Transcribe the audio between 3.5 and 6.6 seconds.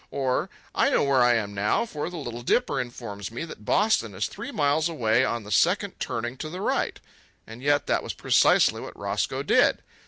Boston is three miles away on the second turning to the